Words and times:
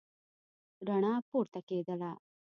رڼا 0.87 1.13
پورته 1.29 1.59
کېدله. 1.69 2.11